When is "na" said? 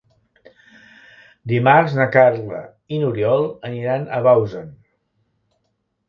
1.99-2.07